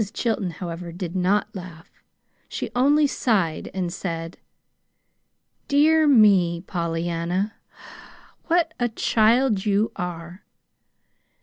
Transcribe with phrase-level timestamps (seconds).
[0.01, 0.13] Mrs.
[0.15, 1.91] Chilton, however, did not laugh.
[2.49, 4.39] She only sighed and said:
[5.67, 7.53] "Dear me, Pollyanna,
[8.45, 10.43] what a child you are!"